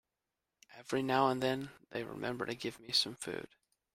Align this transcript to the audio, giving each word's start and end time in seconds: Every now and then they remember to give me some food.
Every 0.77 1.03
now 1.03 1.27
and 1.27 1.43
then 1.43 1.69
they 1.91 2.01
remember 2.03 2.47
to 2.47 2.55
give 2.55 2.79
me 2.79 2.91
some 2.91 3.13
food. 3.13 3.49